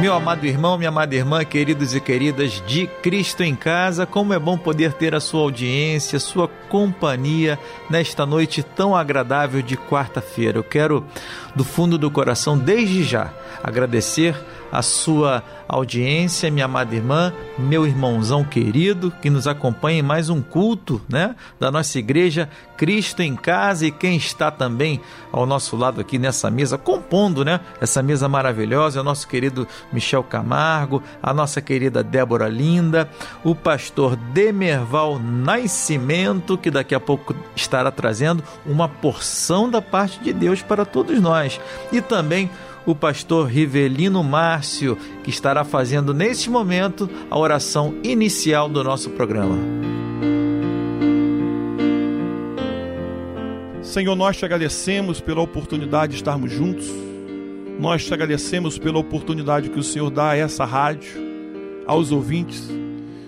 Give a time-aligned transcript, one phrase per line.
[0.00, 4.38] Meu amado irmão, minha amada irmã, queridos e queridas de Cristo em Casa, como é
[4.38, 7.58] bom poder ter a sua audiência, sua companhia
[7.90, 10.56] nesta noite tão agradável de quarta-feira.
[10.56, 11.04] Eu quero,
[11.58, 13.32] do fundo do coração, desde já,
[13.64, 14.36] agradecer
[14.70, 20.40] a sua audiência, minha amada irmã, meu irmãozão querido, que nos acompanha em mais um
[20.40, 25.00] culto, né, da nossa igreja Cristo em Casa e quem está também
[25.30, 29.66] ao nosso lado aqui nessa mesa, compondo, né, essa mesa maravilhosa, é o nosso querido
[29.92, 33.10] Michel Camargo, a nossa querida Débora Linda,
[33.44, 40.32] o pastor Demerval Nascimento, que daqui a pouco estará trazendo uma porção da parte de
[40.32, 41.47] Deus para todos nós,
[41.92, 42.50] e também
[42.84, 49.58] o pastor Rivelino Márcio, que estará fazendo neste momento a oração inicial do nosso programa.
[53.82, 56.86] Senhor, nós te agradecemos pela oportunidade de estarmos juntos.
[57.78, 61.10] Nós te agradecemos pela oportunidade que o Senhor dá a essa rádio,
[61.86, 62.68] aos ouvintes,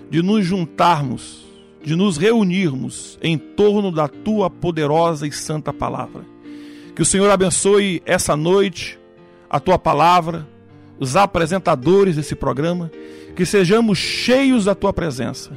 [0.09, 1.45] de nos juntarmos,
[1.83, 6.30] de nos reunirmos em torno da tua poderosa e santa palavra.
[7.01, 8.99] Que o Senhor abençoe essa noite,
[9.49, 10.47] a tua palavra,
[10.99, 12.91] os apresentadores desse programa,
[13.35, 15.49] que sejamos cheios da tua presença,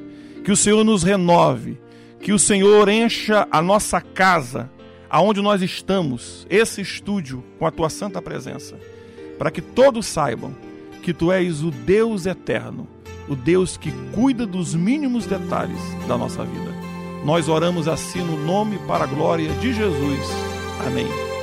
[0.43, 1.79] que o Senhor nos renove,
[2.19, 4.71] que o Senhor encha a nossa casa,
[5.11, 8.79] aonde nós estamos, esse estúdio, com a tua santa presença,
[9.39, 10.57] para que todos saibam
[11.03, 12.89] que tu és o Deus eterno,
[13.29, 16.73] o Deus que cuida dos mínimos detalhes da nossa vida.
[17.23, 20.55] Nós oramos assim no nome para a glória de Jesus.
[20.87, 21.34] Amém.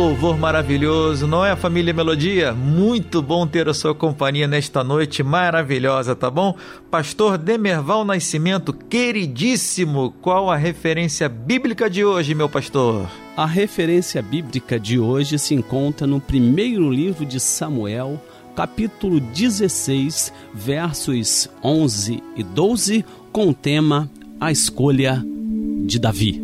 [0.00, 2.54] Louvor maravilhoso, não é, família Melodia?
[2.54, 6.56] Muito bom ter a sua companhia nesta noite maravilhosa, tá bom?
[6.90, 13.10] Pastor Demerval Nascimento, queridíssimo, qual a referência bíblica de hoje, meu pastor?
[13.36, 18.18] A referência bíblica de hoje se encontra no primeiro livro de Samuel,
[18.56, 24.10] capítulo 16, versos 11 e 12, com o tema
[24.40, 25.22] A Escolha
[25.84, 26.42] de Davi.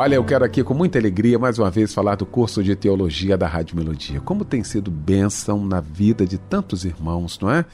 [0.00, 3.36] Olha, eu quero aqui com muita alegria mais uma vez falar do curso de teologia
[3.36, 4.18] da Rádio Melodia.
[4.18, 7.66] Como tem sido bênção na vida de tantos irmãos, não é?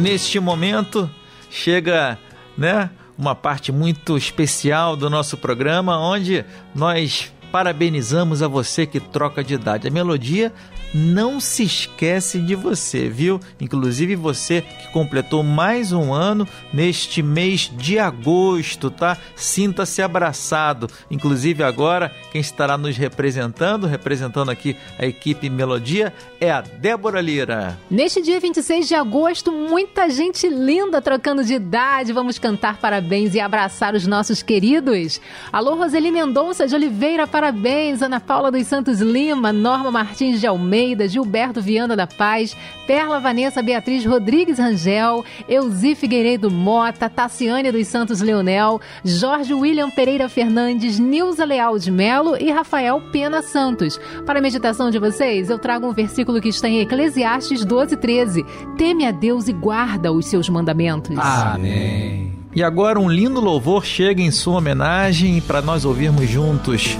[0.00, 1.08] neste momento
[1.50, 2.18] chega,
[2.56, 6.44] né, uma parte muito especial do nosso programa onde
[6.74, 9.86] nós parabenizamos a você que troca de idade.
[9.86, 10.52] A melodia
[10.94, 13.40] não se esquece de você, viu?
[13.60, 19.16] Inclusive você que completou mais um ano neste mês de agosto, tá?
[19.36, 20.88] Sinta-se abraçado.
[21.10, 27.78] Inclusive agora, quem estará nos representando, representando aqui a equipe Melodia, é a Débora Lira.
[27.90, 32.12] Neste dia 26 de agosto, muita gente linda trocando de idade.
[32.12, 35.20] Vamos cantar parabéns e abraçar os nossos queridos.
[35.52, 38.02] Alô, Roseli Mendonça de Oliveira, parabéns.
[38.02, 42.56] Ana Paula dos Santos Lima, Norma Martins de Almeida, Gilberto Viana da Paz,
[42.86, 50.28] Perla Vanessa Beatriz Rodrigues Rangel, Euzi Figueiredo Mota, Tassiane dos Santos Leonel, Jorge William Pereira
[50.28, 54.00] Fernandes, Nilza Leal de Melo e Rafael Pena Santos.
[54.26, 58.44] Para a meditação de vocês, eu trago um versículo que está em Eclesiastes 12, 13.
[58.76, 61.16] Teme a Deus e guarda os seus mandamentos.
[61.18, 62.32] Amém.
[62.54, 66.98] E agora um lindo louvor chega em sua homenagem para nós ouvirmos juntos.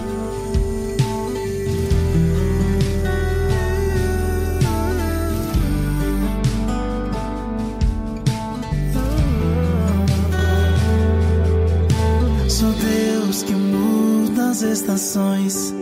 [15.11, 15.75] Estações,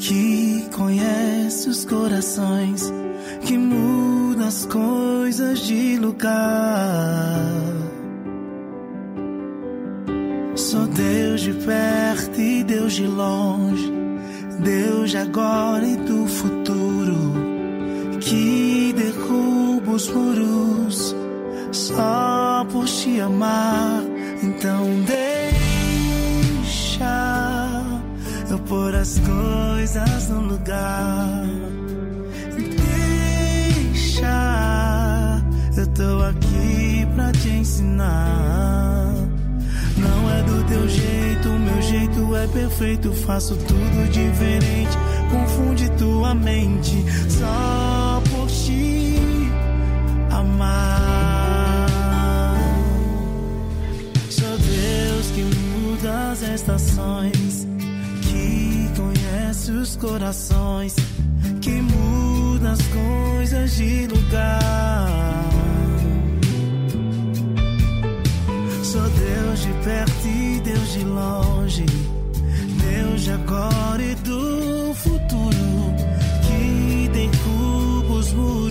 [0.00, 2.90] que conhece os corações,
[3.42, 6.32] que muda as coisas de lugar.
[10.54, 13.92] Sou Deus de perto e Deus de longe,
[14.60, 17.34] Deus de agora e do futuro,
[18.20, 21.14] que derruba os muros
[21.72, 24.02] só por te amar.
[24.42, 26.32] Então deixa
[28.52, 31.46] eu pôr as coisas no lugar.
[33.94, 35.42] Deixa,
[35.76, 39.14] eu tô aqui pra te ensinar.
[39.96, 43.10] Não é do teu jeito, meu jeito é perfeito.
[43.12, 44.98] Faço tudo diferente,
[45.30, 49.16] confunde tua mente só por te
[50.30, 51.88] amar.
[54.28, 57.72] Sou Deus que muda as estações
[59.68, 60.96] os corações,
[61.60, 65.48] que muda as coisas de lugar.
[68.82, 71.86] Sou Deus de perto e Deus de longe,
[72.80, 75.94] Deus de agora e do futuro,
[76.42, 78.61] que derruba os muros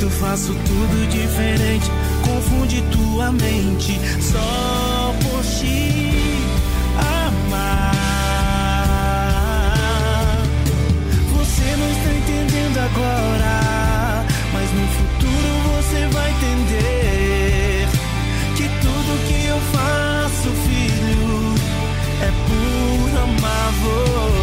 [0.00, 1.90] jeito faço tudo diferente.
[2.24, 5.90] Confunde tua mente só por te
[6.96, 7.92] amar.
[11.34, 17.88] Você não está entendendo agora, mas no futuro você vai entender
[18.56, 21.54] que tudo que eu faço, filho,
[22.22, 23.60] é por amar.
[23.82, 24.39] Você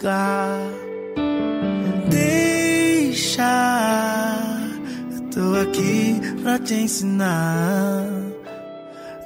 [0.00, 0.58] lugar.
[2.08, 3.44] Deixa,
[5.32, 8.06] tô aqui pra te ensinar.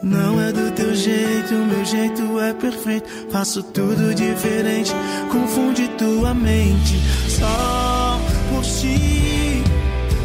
[0.03, 3.09] Não é do teu jeito, meu jeito é perfeito.
[3.31, 4.93] Faço tudo diferente,
[5.31, 9.63] confunde tua mente só por te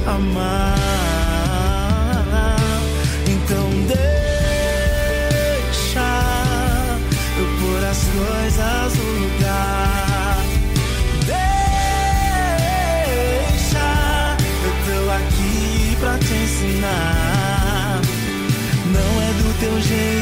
[0.05, 0.98] amar.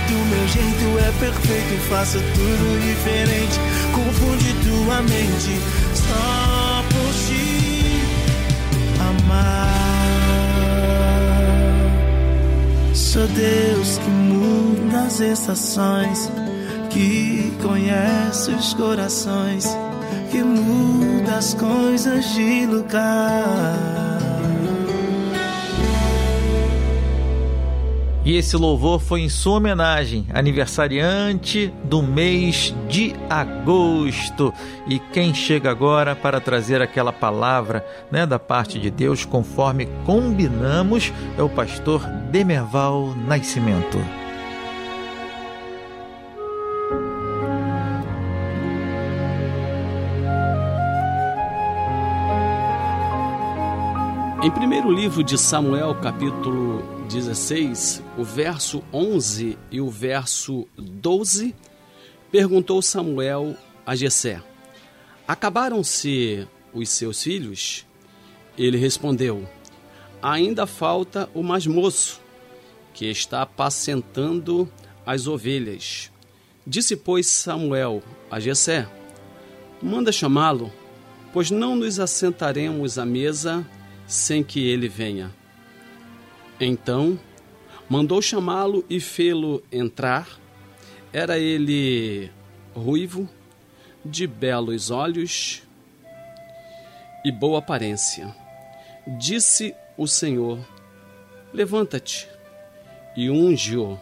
[0.08, 1.82] Jeito, meu jeito é perfeito.
[1.90, 3.60] Faço tudo diferente,
[3.94, 5.62] confunde tua mente
[5.94, 8.02] só por te
[9.02, 9.68] amar.
[12.94, 16.32] Sou Deus que muda as estações,
[16.90, 19.66] que conhece os corações,
[20.32, 24.07] que muda as coisas de lugar.
[28.28, 34.54] E esse louvor foi em sua homenagem, aniversariante do mês de agosto.
[34.86, 41.14] E quem chega agora para trazer aquela palavra né, da parte de Deus, conforme combinamos,
[41.38, 43.98] é o pastor Demerval Nascimento.
[54.44, 61.56] Em primeiro livro de Samuel, capítulo 16, o verso 11 e o verso 12,
[62.30, 64.44] perguntou Samuel a Jessé:
[65.26, 67.86] Acabaram-se os seus filhos?
[68.58, 69.48] Ele respondeu:
[70.22, 72.20] Ainda falta o mais moço,
[72.94, 74.70] que está apacentando
[75.06, 76.12] as ovelhas.
[76.66, 78.86] Disse, pois, Samuel a Jessé:
[79.82, 80.74] Manda chamá-lo,
[81.32, 83.66] pois não nos assentaremos à mesa
[84.06, 85.37] sem que ele venha.
[86.60, 87.20] Então
[87.90, 90.28] mandou chamá-lo e fê-lo entrar.
[91.14, 92.32] Era ele
[92.76, 93.30] ruivo,
[94.04, 95.64] de belos olhos
[97.24, 98.34] e boa aparência.
[99.20, 100.60] Disse o Senhor:
[101.54, 102.28] Levanta-te
[103.16, 104.00] e unge-o,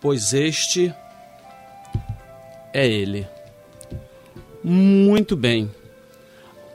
[0.00, 0.94] pois este
[2.72, 3.26] é ele.
[4.62, 5.70] Muito bem.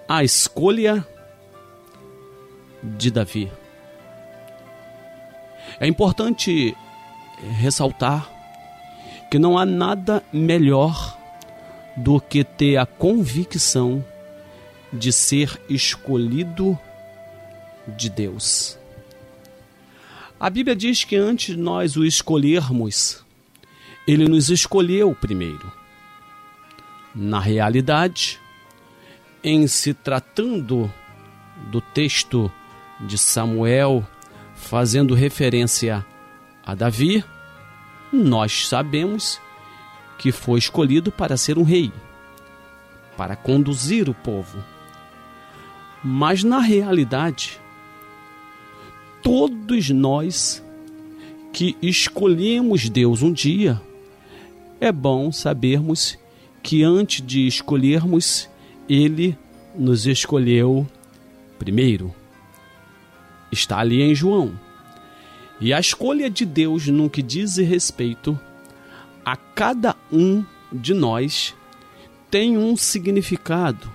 [0.08, 1.06] A escolha
[2.82, 3.52] de Davi.
[5.80, 6.76] É importante
[7.60, 8.30] ressaltar
[9.30, 11.18] que não há nada melhor
[11.98, 14.04] do que ter a convicção
[14.92, 16.78] de ser escolhido
[17.88, 18.78] de Deus.
[20.40, 23.24] A Bíblia diz que antes de nós o escolhermos,
[24.08, 25.72] ele nos escolheu primeiro.
[27.16, 28.40] Na realidade,
[29.44, 30.92] em se tratando
[31.72, 32.52] do texto
[33.00, 34.06] de Samuel,
[34.64, 36.04] fazendo referência
[36.66, 37.24] a Davi,
[38.12, 39.40] nós sabemos
[40.18, 41.92] que foi escolhido para ser um rei,
[43.18, 44.64] para conduzir o povo.
[46.04, 47.60] Mas na realidade,
[49.22, 50.64] todos nós
[51.52, 53.80] que escolhemos Deus um dia,
[54.80, 56.18] é bom sabermos
[56.64, 58.50] que antes de escolhermos,
[58.90, 59.38] Ele
[59.76, 60.88] nos escolheu
[61.60, 62.14] primeiro.
[63.54, 64.60] Está ali em João.
[65.62, 68.38] E a escolha de Deus no que diz respeito
[69.24, 71.56] a cada um de nós
[72.30, 73.90] tem um significado,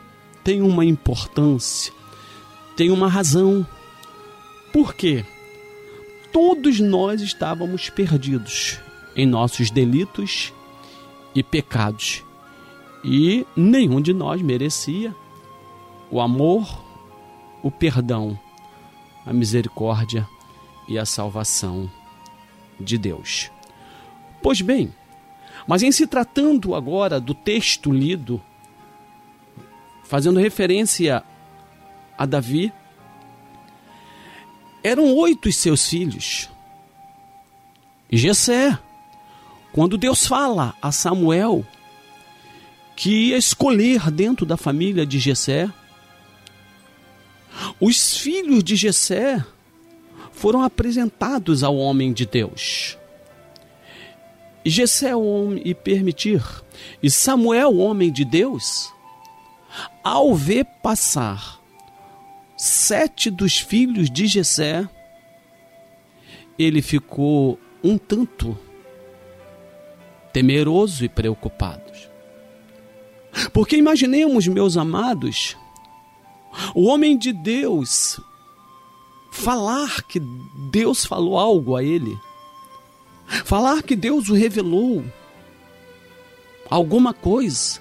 [0.44, 1.92] tem uma importância,
[2.76, 3.66] tem uma razão.
[4.72, 5.24] Por quê?
[6.32, 8.78] Todos nós estávamos perdidos
[9.16, 10.52] em nossos delitos
[11.34, 12.22] e pecados,
[13.04, 15.14] e nenhum de nós merecia
[16.10, 16.84] o amor,
[17.62, 18.38] o perdão,
[19.28, 20.26] a misericórdia
[20.88, 21.90] e a salvação
[22.80, 23.50] de Deus.
[24.42, 24.90] Pois bem,
[25.66, 28.42] mas em se tratando agora do texto lido,
[30.02, 31.23] fazendo referência
[32.16, 32.73] a Davi,
[34.82, 36.49] eram oito os seus filhos.
[38.11, 38.78] E Jessé,
[39.75, 41.66] quando Deus fala a Samuel
[42.97, 45.68] que ia escolher dentro da família de Jessé,
[47.80, 49.44] os filhos de Jessé
[50.32, 52.97] foram apresentados ao homem de Deus.
[54.64, 56.42] E Jessé, o homem, e permitir,
[57.02, 58.92] e Samuel, o homem de Deus,
[60.02, 61.61] ao ver passar
[62.56, 64.88] sete dos filhos de Jessé,
[66.58, 68.58] ele ficou um tanto
[70.32, 71.92] temeroso e preocupado.
[73.52, 75.56] Porque imaginemos, meus amados,
[76.74, 78.20] o homem de Deus
[79.30, 82.18] falar que Deus falou algo a ele,
[83.44, 85.04] falar que Deus o revelou
[86.68, 87.80] alguma coisa,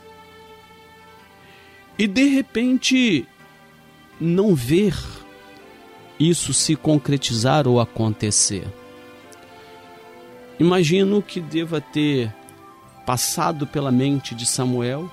[1.98, 3.27] e de repente
[4.19, 4.96] não ver
[6.19, 8.67] isso se concretizar ou acontecer.
[10.60, 12.34] Imagino que deva ter
[13.05, 15.10] passado pela mente de Samuel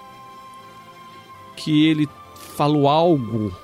[1.56, 2.08] que ele
[2.54, 3.54] falou algo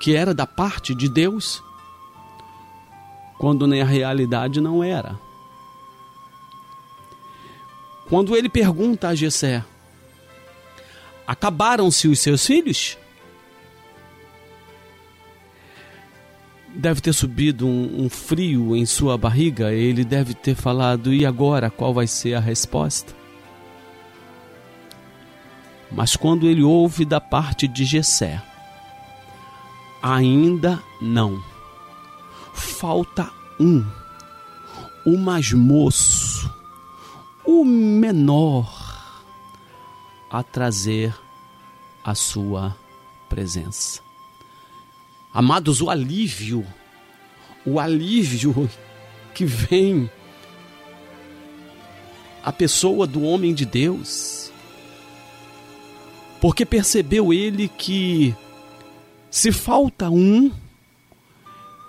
[0.00, 1.62] que era da parte de Deus,
[3.38, 5.18] quando na realidade não era.
[8.08, 9.64] Quando ele pergunta a Jessé:
[11.26, 12.98] Acabaram-se os seus filhos?
[16.74, 21.70] Deve ter subido um, um, frio em sua barriga, ele deve ter falado: E agora
[21.70, 23.21] qual vai ser a resposta?
[25.94, 28.42] Mas quando ele ouve da parte de Jessé,
[30.02, 31.42] ainda não.
[32.54, 33.84] Falta um,
[35.04, 36.50] o mais moço,
[37.44, 39.22] o menor,
[40.30, 41.14] a trazer
[42.04, 42.76] a sua
[43.28, 44.00] presença.
[45.32, 46.66] Amados, o alívio,
[47.64, 48.68] o alívio
[49.34, 50.10] que vem
[52.42, 54.51] a pessoa do homem de Deus
[56.42, 58.34] porque percebeu ele que
[59.30, 60.50] se falta um,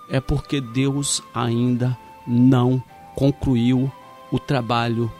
[0.08, 2.80] é porque Deus ainda não
[3.16, 3.90] concluiu
[4.30, 5.12] o trabalho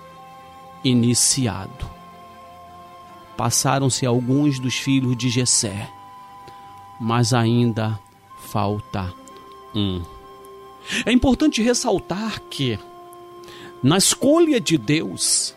[0.85, 1.91] iniciado.
[3.37, 5.91] Passaram-se alguns dos filhos de Jessé,
[7.01, 7.99] mas ainda
[8.39, 9.13] falta
[9.75, 10.01] um.
[11.05, 12.79] É importante ressaltar que,
[13.83, 15.57] na escolha de Deus,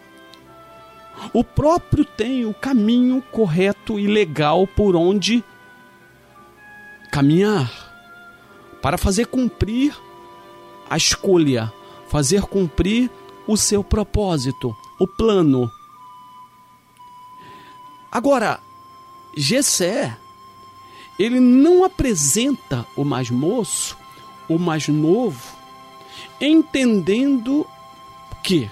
[1.33, 5.43] o próprio tem o caminho correto e legal por onde
[7.11, 7.71] caminhar
[8.81, 9.95] para fazer cumprir
[10.89, 11.71] a escolha,
[12.07, 13.09] fazer cumprir
[13.47, 15.69] o seu propósito, o plano.
[18.11, 18.59] Agora,
[19.35, 20.17] Gessé,
[21.19, 23.97] ele não apresenta o mais moço,
[24.47, 25.55] o mais novo,
[26.39, 27.65] entendendo
[28.43, 28.69] que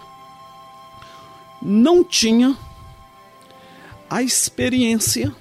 [1.65, 2.55] não tinha
[4.07, 5.35] a experiência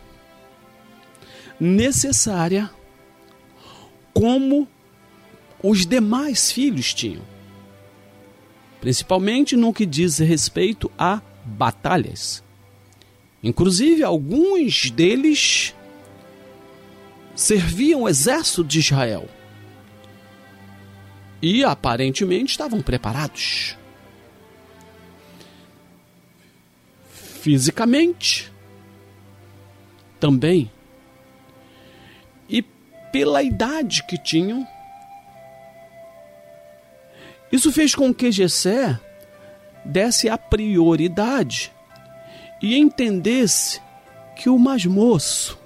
[1.60, 2.70] necessária
[4.14, 4.66] como
[5.62, 7.22] os demais filhos tinham,
[8.80, 12.42] principalmente no que diz respeito a batalhas.
[13.42, 15.74] Inclusive, alguns deles
[17.34, 19.28] serviam o exército de Israel
[21.42, 23.76] e aparentemente estavam preparados.
[27.44, 28.50] Fisicamente
[30.18, 30.70] também
[32.48, 32.62] e
[33.12, 34.66] pela idade que tinham.
[37.52, 38.98] Isso fez com que Jessé
[39.85, 41.70] desse a prioridade
[42.62, 43.78] e entendesse
[44.35, 45.59] que o mais moço,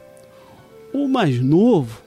[0.92, 2.02] o mais novo,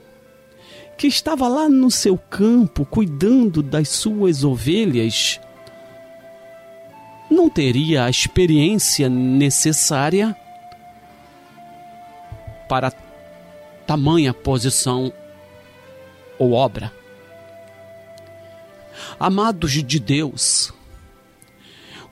[0.98, 5.40] que estava lá no seu campo cuidando das suas ovelhas,
[7.32, 10.36] não teria a experiência necessária
[12.68, 12.92] para
[13.86, 15.12] tamanha posição
[16.38, 16.92] ou obra.
[19.18, 20.72] Amados de Deus,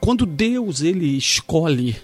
[0.00, 1.96] quando Deus ele escolhe,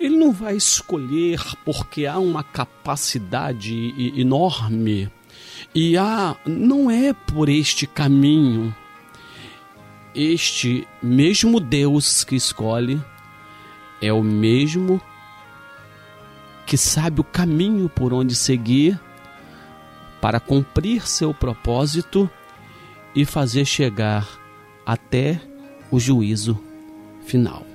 [0.00, 5.10] ele não vai escolher porque há uma capacidade enorme
[5.74, 8.74] e há não é por este caminho
[10.16, 12.98] este mesmo Deus que escolhe
[14.00, 14.98] é o mesmo
[16.64, 18.98] que sabe o caminho por onde seguir
[20.20, 22.28] para cumprir seu propósito
[23.14, 24.26] e fazer chegar
[24.86, 25.38] até
[25.90, 26.58] o juízo
[27.26, 27.66] final.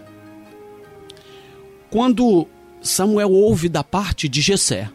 [1.91, 2.47] Quando
[2.81, 4.89] Samuel ouve da parte de Jessé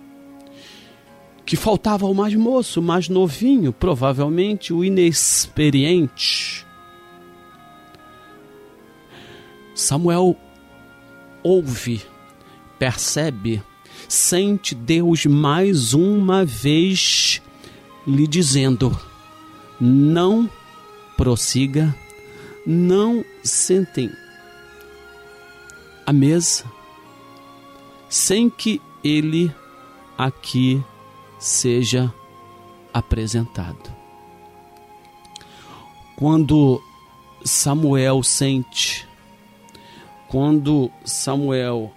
[1.45, 6.56] que faltava o mais moço, mais novinho, provavelmente o inexperiente.
[9.87, 10.37] Samuel
[11.45, 12.03] ouve,
[12.77, 13.63] percebe,
[14.09, 17.41] sente Deus mais uma vez
[18.05, 18.99] lhe dizendo:
[19.81, 20.51] não
[21.17, 21.95] prossiga,
[22.67, 24.11] não sentem
[26.05, 26.65] a mesa,
[28.09, 29.55] sem que ele
[30.19, 30.83] aqui
[31.39, 32.13] seja
[32.93, 33.95] apresentado.
[36.17, 36.83] Quando
[37.45, 39.07] Samuel sente,
[40.29, 41.93] quando Samuel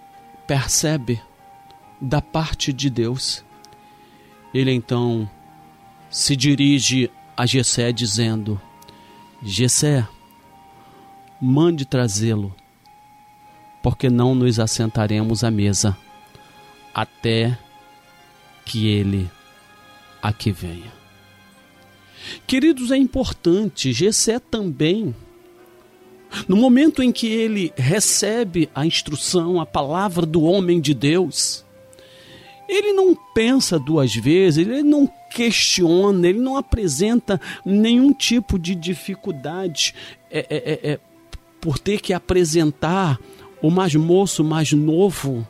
[0.46, 1.22] percebe
[2.00, 3.44] da parte de Deus,
[4.54, 5.30] ele então
[6.10, 8.60] se dirige a Jessé dizendo:
[9.42, 10.08] Jessé,
[11.42, 12.54] mande trazê-lo,
[13.82, 15.98] porque não nos assentaremos à mesa
[16.94, 17.58] até
[18.66, 19.30] que ele
[20.22, 20.92] aqui venha.
[22.46, 25.16] Queridos, é importante, Gessé também,
[26.48, 31.66] no momento em que ele recebe a instrução, a palavra do homem de Deus,
[32.68, 39.96] ele não pensa duas vezes, ele não questiona, ele não apresenta nenhum tipo de dificuldade
[40.30, 41.00] é, é, é, é
[41.60, 43.20] por ter que apresentar
[43.62, 45.46] o mais moço, o mais novo,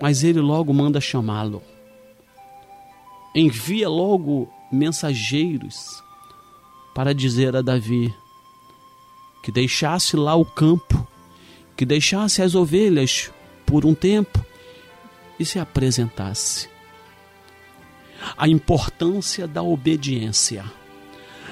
[0.00, 1.62] mas ele logo manda chamá-lo.
[3.34, 6.02] Envia logo mensageiros
[6.94, 8.12] para dizer a Davi
[9.42, 11.06] que deixasse lá o campo,
[11.76, 13.30] que deixasse as ovelhas
[13.66, 14.44] por um tempo
[15.38, 16.70] e se apresentasse.
[18.36, 20.64] A importância da obediência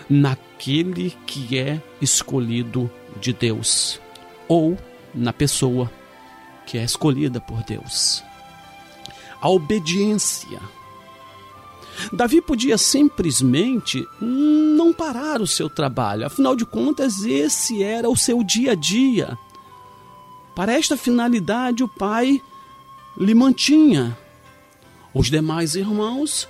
[0.08, 4.00] naquele que é escolhido de Deus
[4.46, 4.78] ou
[5.12, 5.90] na pessoa
[6.66, 8.22] que é escolhida por Deus.
[9.40, 10.60] A obediência
[12.12, 18.42] Davi podia simplesmente não parar o seu trabalho, afinal de contas, esse era o seu
[18.42, 19.38] dia a dia.
[20.54, 22.40] Para esta finalidade, o pai
[23.16, 24.16] lhe mantinha
[25.12, 26.48] os demais irmãos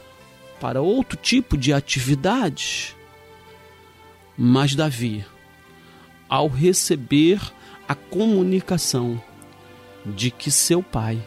[0.60, 2.96] para outro tipo de atividade.
[4.36, 5.24] Mas Davi,
[6.28, 7.40] ao receber
[7.88, 9.20] a comunicação
[10.04, 11.22] de que seu pai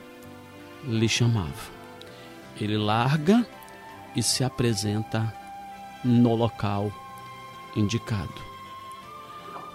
[0.85, 1.71] lhe chamava,
[2.59, 3.45] ele larga
[4.15, 5.33] e se apresenta
[6.03, 6.91] no local
[7.75, 8.33] indicado.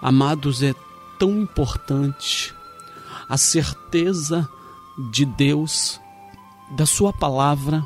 [0.01, 0.73] Amados, é
[1.17, 2.53] tão importante
[3.27, 4.49] a certeza
[5.11, 5.99] de Deus,
[6.71, 7.85] da Sua palavra,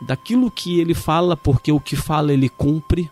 [0.00, 3.10] daquilo que Ele fala, porque o que fala Ele cumpre.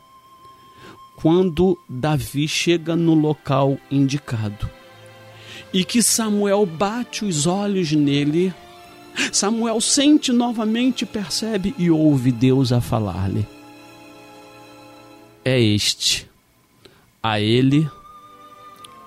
[1.16, 4.70] Quando Davi chega no local indicado
[5.72, 8.54] e que Samuel bate os olhos nele,
[9.32, 13.46] Samuel sente novamente, percebe e ouve Deus a falar-lhe:
[15.44, 16.28] É este,
[17.22, 17.88] a ele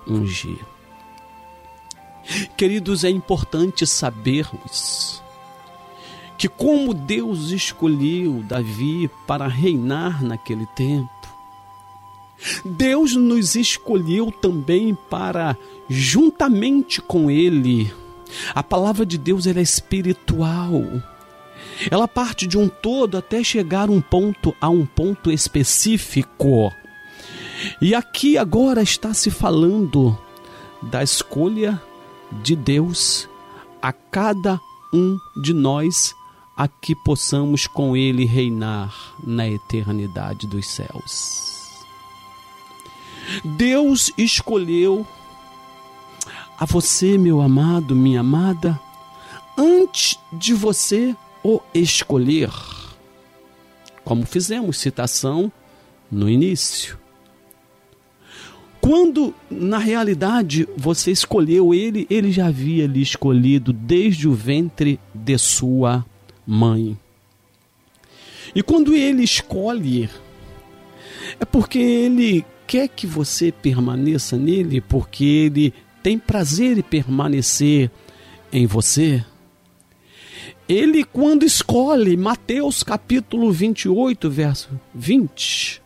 [0.06, 0.58] ungir.
[2.56, 5.22] Queridos, é importante sabermos
[6.38, 11.10] que, como Deus escolheu Davi para reinar naquele tempo,
[12.64, 15.56] Deus nos escolheu também para,
[15.88, 17.92] juntamente com Ele,
[18.54, 20.84] a palavra de Deus ela é espiritual.
[21.90, 26.72] Ela parte de um todo até chegar um ponto a um ponto específico.
[27.80, 30.18] E aqui agora está se falando
[30.82, 31.80] da escolha
[32.42, 33.28] de Deus
[33.82, 34.60] a cada
[34.92, 36.14] um de nós
[36.56, 41.50] a que possamos com ele reinar na eternidade dos céus.
[43.44, 45.06] Deus escolheu
[46.60, 48.78] a você, meu amado, minha amada,
[49.56, 52.50] antes de você o escolher.
[54.04, 55.50] Como fizemos citação
[56.12, 56.98] no início.
[58.78, 65.38] Quando na realidade você escolheu ele, ele já havia lhe escolhido desde o ventre de
[65.38, 66.04] sua
[66.46, 66.98] mãe.
[68.54, 70.10] E quando ele escolhe,
[71.38, 77.90] é porque ele quer que você permaneça nele, porque ele tem prazer em permanecer
[78.52, 79.24] em você.
[80.68, 85.82] Ele, quando escolhe, Mateus capítulo 28, verso 20,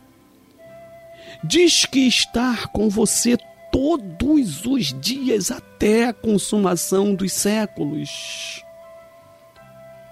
[1.43, 3.37] diz que estar com você
[3.71, 8.63] todos os dias até a consumação dos séculos.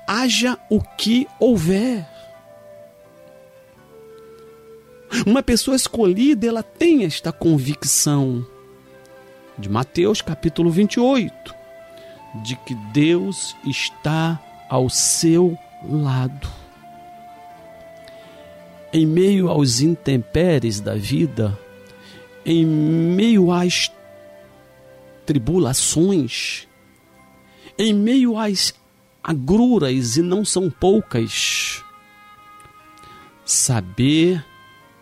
[0.07, 2.05] Haja o que houver.
[5.25, 8.45] Uma pessoa escolhida, ela tem esta convicção
[9.57, 11.55] de Mateus capítulo 28,
[12.43, 14.39] de que Deus está
[14.69, 16.47] ao seu lado.
[18.91, 21.57] Em meio aos intempéries da vida,
[22.45, 23.91] em meio às
[25.25, 26.67] tribulações,
[27.77, 28.73] em meio às
[29.23, 31.83] agruras, e não são poucas,
[33.45, 34.43] saber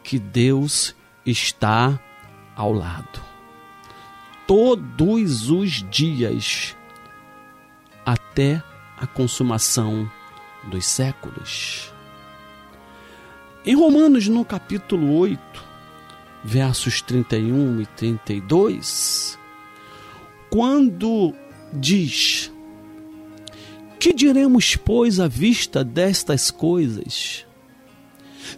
[0.04, 2.00] que Deus está
[2.56, 3.31] ao lado.
[4.54, 6.76] Todos os dias,
[8.06, 8.62] até
[8.98, 10.12] a consumação
[10.70, 11.90] dos séculos.
[13.66, 15.40] Em Romanos, no capítulo 8,
[16.44, 19.40] versos 31 e 32,
[20.50, 21.34] quando
[21.72, 22.52] diz:
[24.02, 27.48] Que diremos, pois, à vista destas coisas?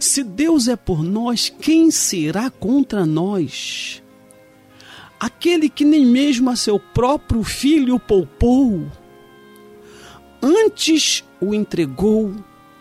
[0.00, 4.02] Se Deus é por nós, quem será contra nós?
[5.24, 8.86] Aquele que nem mesmo a seu próprio filho poupou,
[10.42, 12.36] antes o entregou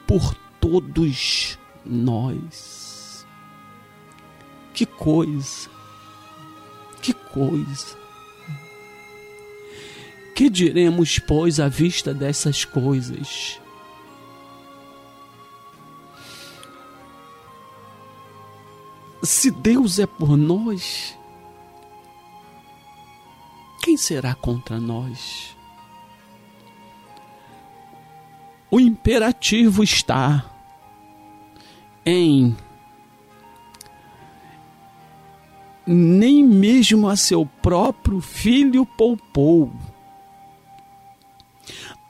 [0.06, 3.26] por todos nós.
[4.74, 5.70] Que coisa,
[7.02, 7.98] que coisa.
[10.36, 13.58] Que diremos, pois, à vista dessas coisas?
[19.24, 21.18] Se Deus é por nós,
[23.94, 25.56] quem será contra nós?
[28.72, 30.44] O imperativo está
[32.04, 32.58] em
[35.86, 39.72] nem mesmo a seu próprio filho poupou,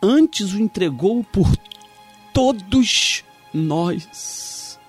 [0.01, 1.53] antes o entregou por
[2.33, 4.79] todos nós.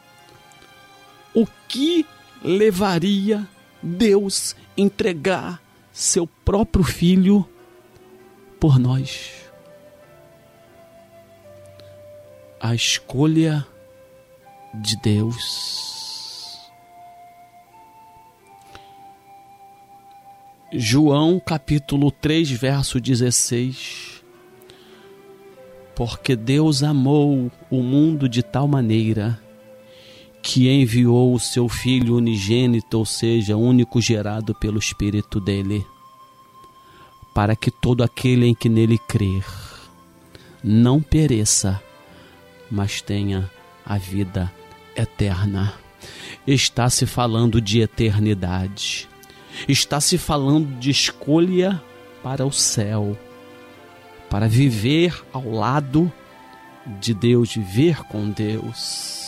[1.35, 2.07] O que
[2.41, 3.49] levaria
[3.83, 5.64] Deus entregar
[5.95, 7.49] seu próprio filho
[8.59, 9.31] por nós.
[12.61, 13.65] A escolha
[14.75, 16.73] de Deus.
[20.73, 24.25] João capítulo 3, verso 16.
[25.95, 29.44] Porque Deus amou o mundo de tal maneira
[30.45, 35.87] que enviou o seu Filho unigênito, ou seja, único gerado pelo Espírito dele,
[37.33, 39.43] para que todo aquele em que nele crer
[40.63, 41.83] não pereça,
[42.71, 43.51] mas tenha
[43.87, 44.53] a vida
[44.95, 45.73] eterna.
[46.47, 49.09] Está se falando de eternidade,
[49.67, 51.83] está se falando de escolha
[52.23, 53.19] para o céu,
[54.29, 56.13] para viver ao lado
[57.01, 59.24] de Deus, viver com Deus.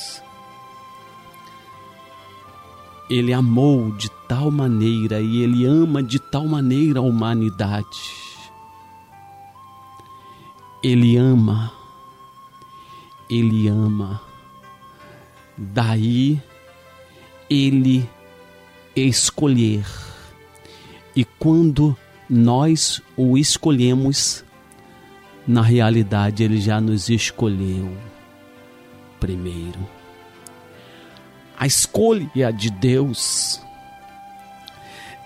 [3.09, 7.87] Ele amou de tal maneira e ele ama de tal maneira a humanidade.
[10.83, 11.73] Ele ama,
[13.31, 14.21] ele ama.
[15.57, 16.41] Daí
[17.49, 18.09] ele
[18.95, 19.87] escolher.
[21.15, 21.97] E quando
[22.29, 24.45] nós o escolhemos,
[25.47, 27.97] na realidade ele já nos escolheu
[29.21, 29.96] primeiro
[31.57, 33.61] a escolha de Deus,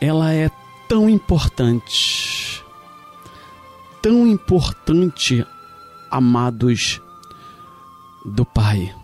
[0.00, 0.50] ela é
[0.88, 2.64] tão importante,
[4.00, 5.46] tão importante,
[6.10, 7.00] amados
[8.24, 8.94] do Pai,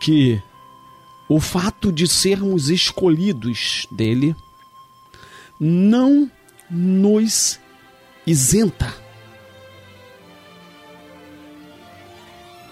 [0.00, 0.42] que
[1.28, 4.34] o fato de sermos escolhidos dele
[5.60, 6.30] não
[6.70, 7.58] nos
[8.26, 8.94] isenta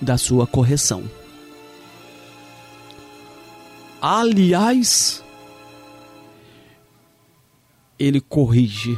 [0.00, 1.05] da sua correção.
[4.08, 5.20] Aliás,
[7.98, 8.96] ele corrige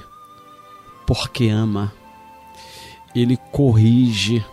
[1.07, 1.91] porque ama,
[3.15, 4.45] ele corrige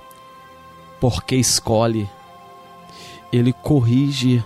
[1.02, 2.10] porque escolhe,
[3.34, 4.42] ele corrige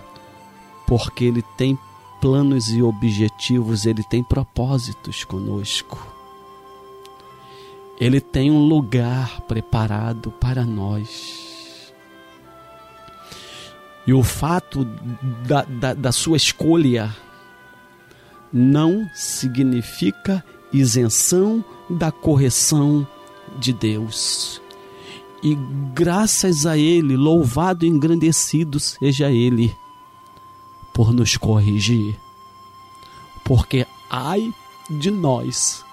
[0.88, 1.78] porque ele tem
[2.20, 6.12] planos e objetivos, ele tem propósitos conosco.
[8.00, 11.49] Ele tem um lugar preparado para nós.
[14.10, 14.86] E o fato
[15.46, 17.16] da, da, da sua escolha
[18.52, 20.44] não significa
[20.74, 23.08] isenção da correção
[23.60, 24.60] de Deus.
[25.44, 25.56] E
[25.94, 29.78] graças a Ele, louvado e engrandecido seja Ele
[30.92, 32.20] por nos corrigir.
[33.44, 34.52] Porque ai
[34.90, 35.86] de nós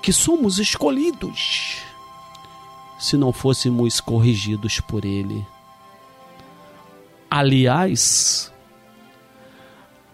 [0.00, 1.78] que somos escolhidos
[2.96, 5.44] se não fôssemos corrigidos por Ele
[7.30, 8.52] Aliás,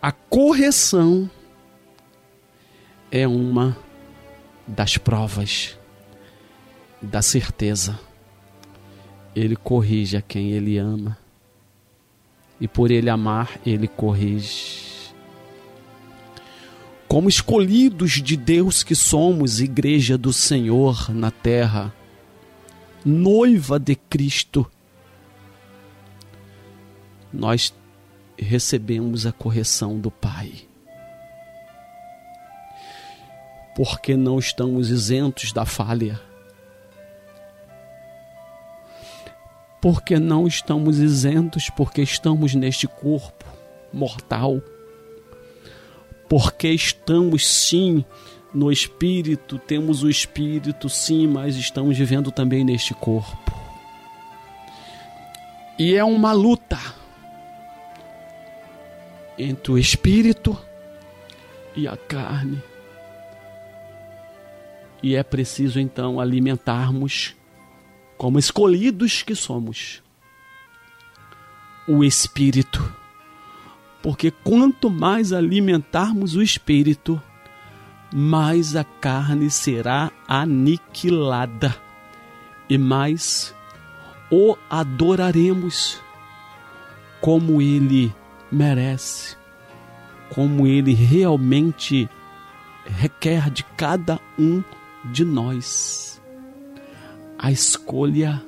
[0.01, 1.31] a correção
[3.11, 3.77] é uma
[4.67, 5.79] das provas
[7.01, 7.99] da certeza.
[9.37, 11.19] Ele corrige a quem ele ama.
[12.61, 15.13] E por ele amar, ele corrige.
[17.07, 21.93] Como escolhidos de Deus que somos, igreja do Senhor na terra,
[23.05, 24.71] noiva de Cristo,
[27.33, 27.73] nós
[28.39, 30.53] recebemos a correção do Pai.
[33.75, 36.21] Porque não estamos isentos da falha.
[39.81, 43.45] Porque não estamos isentos, porque estamos neste corpo
[43.93, 44.61] mortal.
[46.29, 48.05] Porque estamos sim
[48.55, 53.53] no espírito, temos o espírito sim, mas estamos vivendo também neste corpo.
[55.79, 56.79] E é uma luta
[59.43, 60.57] entre o espírito
[61.75, 62.63] e a carne.
[65.03, 67.35] E é preciso então alimentarmos,
[68.17, 70.03] como escolhidos que somos,
[71.89, 72.95] o espírito.
[74.01, 77.21] Porque quanto mais alimentarmos o espírito,
[78.13, 81.75] mais a carne será aniquilada
[82.69, 83.55] e mais
[84.31, 86.01] o adoraremos
[87.21, 88.13] como ele
[88.53, 89.37] merece,
[90.35, 92.09] como ele realmente
[92.85, 94.63] requer de cada um
[95.11, 96.21] de nós.
[97.39, 98.43] A escolha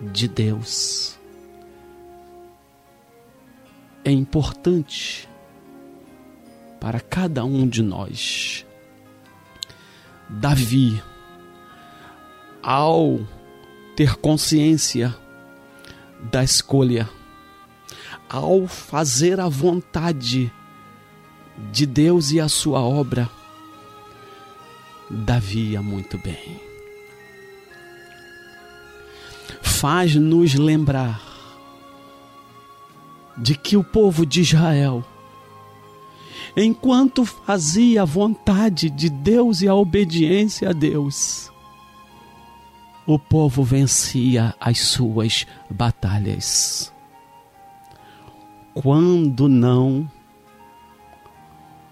[0.00, 1.18] de Deus
[4.04, 5.28] é importante
[6.80, 8.64] para cada um de nós.
[10.28, 11.02] Davi,
[12.62, 13.20] ao
[13.96, 15.14] ter consciência
[16.30, 17.08] da escolha,
[18.28, 20.52] ao fazer a vontade
[21.72, 23.28] de Deus e a sua obra,
[25.10, 26.60] Davi ia muito bem.
[29.62, 31.22] Faz-nos lembrar
[33.36, 35.04] de que o povo de Israel,
[36.56, 41.50] enquanto fazia a vontade de Deus e a obediência a Deus,
[43.06, 46.92] o povo vencia as suas batalhas
[48.74, 50.08] quando não,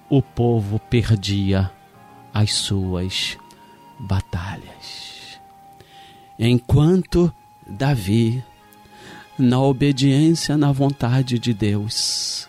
[0.09, 1.71] o povo perdia
[2.33, 3.37] as suas
[3.99, 5.41] batalhas.
[6.39, 7.33] Enquanto
[7.67, 8.45] Davi,
[9.39, 12.49] na obediência na vontade de Deus,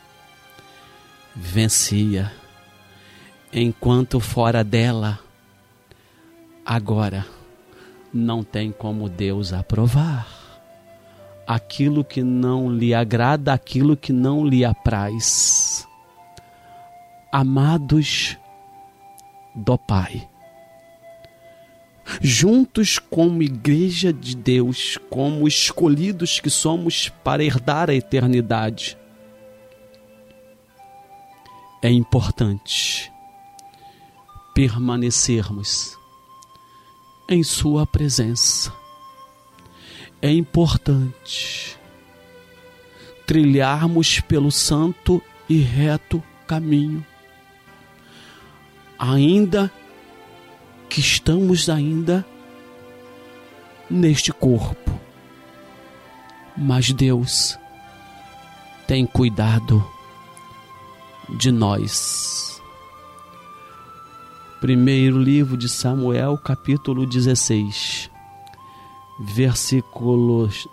[1.36, 2.32] vencia,
[3.52, 5.20] enquanto fora dela,
[6.66, 7.26] agora
[8.14, 10.37] não tem como Deus aprovar
[11.48, 15.88] aquilo que não lhe agrada, aquilo que não lhe apraz.
[17.32, 18.38] Amados
[19.56, 20.28] do Pai,
[22.22, 28.98] juntos como igreja de Deus, como escolhidos que somos para herdar a eternidade,
[31.82, 33.12] é importante
[34.54, 35.98] permanecermos
[37.30, 38.74] em Sua presença
[40.28, 41.78] é importante
[43.26, 47.06] trilharmos pelo santo e reto caminho,
[48.98, 49.72] ainda
[50.90, 52.26] que estamos ainda
[53.90, 55.00] neste corpo.
[56.56, 57.58] Mas Deus
[58.88, 59.86] tem cuidado
[61.38, 62.62] de nós.
[64.60, 68.17] Primeiro livro de Samuel, capítulo 16
[69.20, 70.68] versículos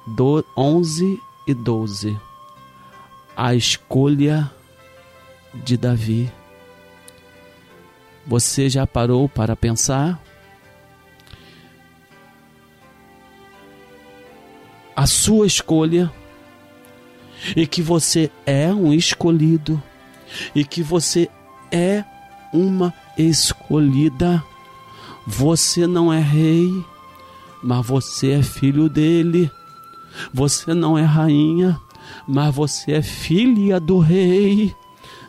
[0.56, 2.18] 11 e 12.
[3.36, 4.50] A escolha
[5.54, 6.30] de Davi.
[8.26, 10.20] Você já parou para pensar?
[14.96, 16.12] A sua escolha
[17.56, 19.82] e que você é um escolhido
[20.54, 21.28] e que você
[21.70, 22.04] é
[22.52, 24.42] uma escolhida.
[25.26, 26.84] Você não é rei,
[27.64, 29.50] mas você é filho dele.
[30.32, 31.80] Você não é rainha,
[32.28, 34.74] mas você é filha do rei.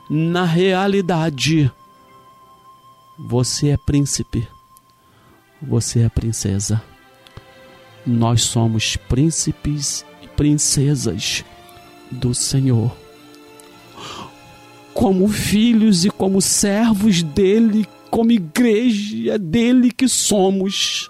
[0.09, 1.71] Na realidade,
[3.17, 4.45] você é príncipe,
[5.61, 6.83] você é princesa.
[8.05, 11.43] Nós somos príncipes e princesas
[12.11, 12.95] do Senhor.
[14.93, 21.09] Como filhos e como servos dele, como igreja dele que somos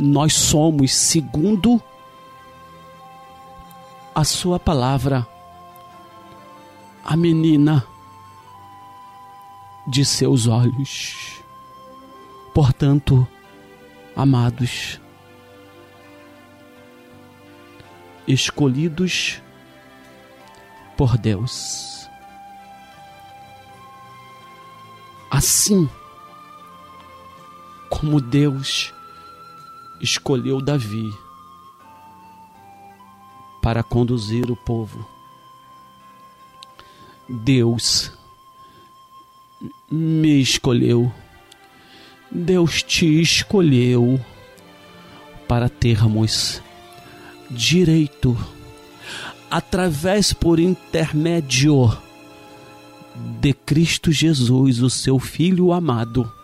[0.00, 1.80] nós somos segundo
[4.14, 5.26] a sua palavra.
[7.04, 7.86] A menina
[9.86, 11.42] de seus olhos.
[12.54, 13.28] Portanto,
[14.16, 15.00] amados,
[18.26, 19.42] escolhidos
[20.96, 22.08] por Deus.
[25.30, 25.88] Assim
[27.88, 28.92] como Deus
[30.00, 31.12] escolheu Davi
[33.62, 35.06] para conduzir o povo.
[37.28, 38.12] Deus
[39.90, 41.12] me escolheu.
[42.30, 44.20] Deus te escolheu
[45.48, 46.62] para termos
[47.50, 48.36] direito,
[49.50, 51.90] através por intermédio
[53.40, 56.39] de Cristo Jesus, o seu Filho amado.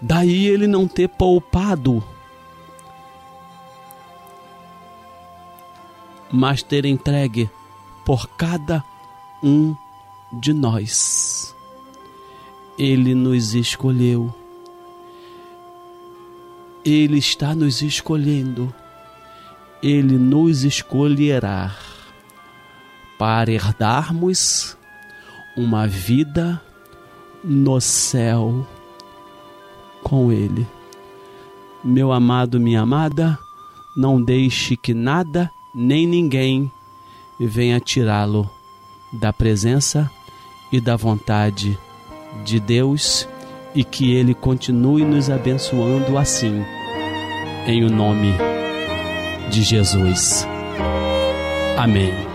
[0.00, 2.02] Daí ele não ter poupado,
[6.32, 7.50] mas ter entregue
[8.04, 8.82] por cada
[9.42, 9.74] um
[10.32, 11.54] de nós.
[12.78, 14.34] Ele nos escolheu.
[16.82, 18.74] Ele está nos escolhendo.
[19.82, 21.76] Ele nos escolherá
[23.18, 24.78] para herdarmos
[25.56, 26.60] uma vida
[27.44, 28.66] no céu
[30.10, 30.66] com Ele.
[31.84, 33.38] Meu amado, minha amada,
[33.96, 36.70] não deixe que nada nem ninguém
[37.38, 38.50] venha tirá-lo
[39.12, 40.10] da presença
[40.72, 41.78] e da vontade
[42.44, 43.26] de Deus
[43.72, 46.64] e que Ele continue nos abençoando assim,
[47.66, 48.34] em o nome
[49.48, 50.44] de Jesus.
[51.78, 52.29] Amém.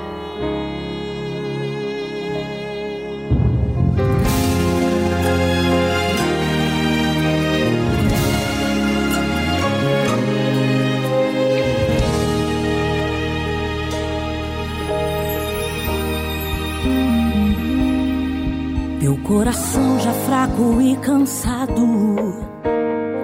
[20.98, 21.86] Cansado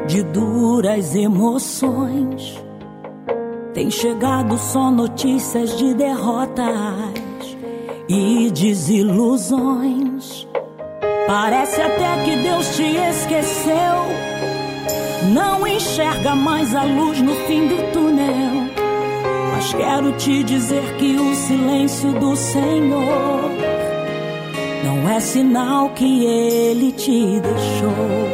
[0.07, 2.61] de duras emoções.
[3.73, 7.57] Tem chegado só notícias de derrotas
[8.09, 10.47] e desilusões.
[11.27, 14.05] Parece até que Deus te esqueceu.
[15.33, 18.69] Não enxerga mais a luz no fim do túnel.
[19.53, 23.70] Mas quero te dizer que o silêncio do Senhor
[24.83, 28.29] não é sinal que ele te deixou.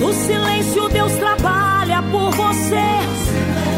[0.00, 2.88] No silêncio, Deus trabalha por você.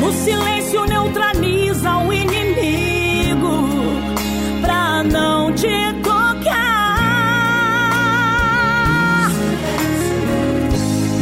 [0.01, 3.69] No silêncio, neutraliza o inimigo
[4.63, 6.91] pra não te tocar.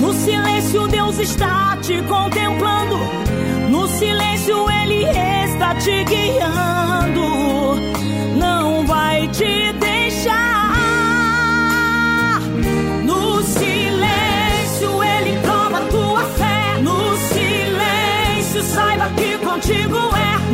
[0.00, 2.98] No silêncio, Deus está te contemplando.
[3.70, 7.17] No silêncio, Ele está te guiando
[9.32, 10.68] te deixar.
[13.04, 16.78] No silêncio, ele prova tua fé.
[16.82, 20.47] No silêncio, saiba que contigo é.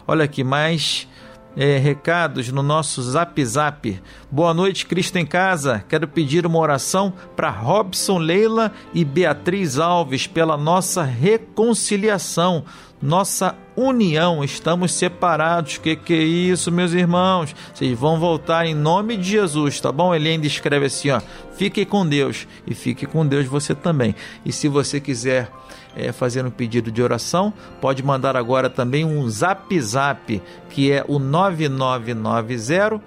[0.06, 1.08] Olha aqui, mais
[1.56, 4.02] é, recados no nosso Zap Zap.
[4.30, 5.82] Boa noite, Cristo em Casa.
[5.88, 12.66] Quero pedir uma oração para Robson Leila e Beatriz Alves pela nossa reconciliação
[13.00, 15.78] nossa união, estamos separados.
[15.78, 17.54] Que que é isso, meus irmãos?
[17.72, 20.14] Vocês vão voltar em nome de Jesus, tá bom?
[20.14, 21.20] Ele ainda escreve assim, ó:
[21.54, 24.14] Fique com Deus e fique com Deus você também.
[24.44, 25.50] E se você quiser
[25.96, 31.04] é, fazer um pedido de oração, pode mandar agora também um Zap Zap, que é
[31.06, 33.00] o 9990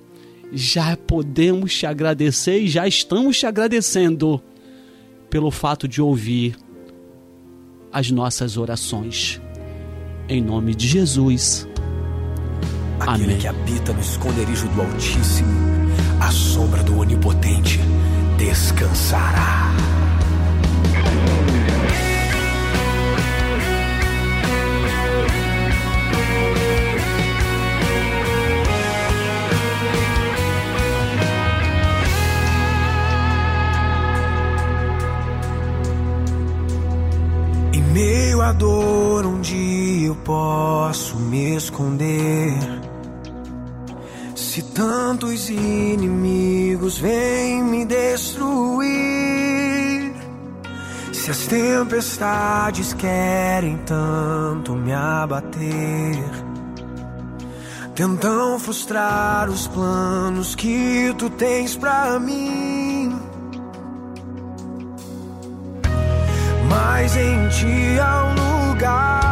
[0.51, 4.41] Já podemos te agradecer e já estamos te agradecendo
[5.29, 6.57] pelo fato de ouvir
[7.89, 9.39] as nossas orações.
[10.27, 11.65] Em nome de Jesus.
[12.99, 13.37] Aquele Amém.
[13.37, 15.49] que habita no esconderijo do Altíssimo,
[16.19, 17.79] a sombra do Onipotente
[18.45, 19.73] descansará.
[37.73, 42.84] Em meio à dor, onde eu posso me esconder.
[44.55, 48.87] Se tantos inimigos vêm me destruir,
[51.11, 56.23] se as tempestades querem tanto me abater,
[57.95, 63.13] tentam frustrar os planos que tu tens pra mim.
[66.69, 69.24] Mas em ti há um lugar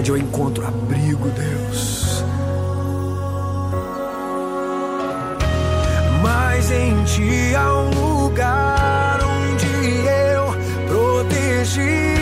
[0.00, 2.24] onde eu encontro abrigo, Deus.
[6.22, 9.66] Mas em ti há um lugar onde
[10.06, 10.54] eu
[10.88, 12.19] protegido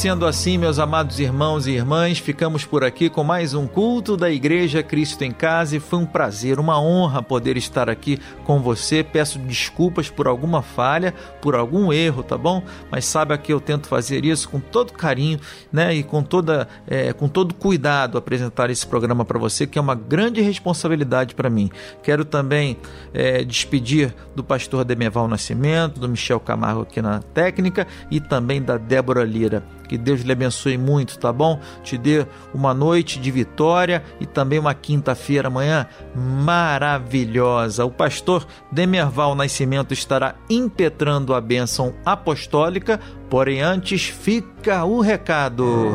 [0.00, 4.30] sendo assim, meus amados irmãos e irmãs, ficamos por aqui com mais um culto da
[4.30, 9.04] Igreja Cristo em Casa e foi um prazer, uma honra poder estar aqui com você.
[9.04, 12.62] Peço desculpas por alguma falha, por algum erro, tá bom?
[12.90, 15.38] Mas saiba que eu tento fazer isso com todo carinho,
[15.70, 15.94] né?
[15.94, 19.94] E com toda, é, com todo cuidado apresentar esse programa para você, que é uma
[19.94, 21.70] grande responsabilidade para mim.
[22.02, 22.78] Quero também
[23.12, 28.78] é, despedir do pastor Demeval Nascimento, do Michel Camargo aqui na técnica e também da
[28.78, 29.62] Débora Lira.
[29.90, 31.58] Que Deus lhe abençoe muito, tá bom?
[31.82, 32.24] Te dê
[32.54, 35.84] uma noite de vitória e também uma quinta-feira amanhã
[36.14, 37.84] maravilhosa.
[37.84, 45.90] O pastor Demerval Nascimento estará impetrando a bênção apostólica, porém antes fica o recado.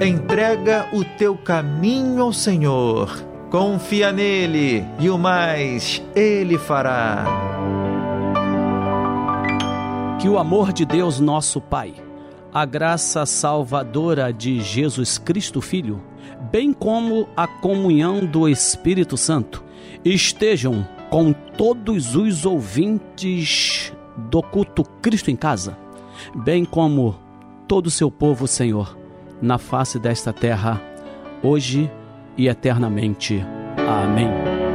[0.00, 3.14] Entrega o teu caminho ao Senhor.
[3.50, 7.55] Confia nele e o mais ele fará.
[10.18, 11.94] Que o amor de Deus, nosso Pai,
[12.52, 16.02] a graça salvadora de Jesus Cristo Filho,
[16.50, 19.62] bem como a comunhão do Espírito Santo,
[20.04, 25.76] estejam com todos os ouvintes do culto Cristo em Casa,
[26.34, 27.16] bem como
[27.68, 28.96] todo o seu povo, Senhor,
[29.40, 30.80] na face desta terra,
[31.42, 31.90] hoje
[32.38, 33.44] e eternamente.
[33.86, 34.65] Amém.